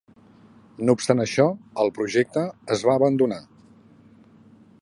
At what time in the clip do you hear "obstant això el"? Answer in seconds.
0.97-1.93